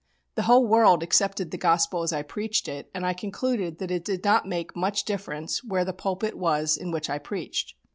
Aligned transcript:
The 0.33 0.41
whole 0.49 0.65
world 0.65 1.03
accepted 1.03 1.51
the 1.51 1.59
Gospel 1.59 2.01
as 2.01 2.11
I 2.11 2.23
preached 2.23 2.67
it, 2.67 2.89
and 2.91 3.05
I 3.05 3.13
concluded 3.13 3.77
that 3.77 3.91
it 3.91 4.03
did 4.03 4.23
not 4.23 4.47
make 4.47 4.75
much 4.75 5.05
difference 5.05 5.63
where 5.63 5.85
the 5.85 5.93
pulpit 5.93 6.35
was 6.35 6.75
in 6.75 6.89
which 6.89 7.07
I 7.07 7.19
preached. 7.19 7.75